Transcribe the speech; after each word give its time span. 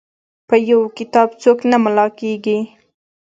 په 0.47 0.55
یو 0.69 0.81
کتاب 0.97 1.29
څوک 1.41 1.59
نه 1.71 1.77
ملا 1.83 2.05
کیږي. 2.19 2.59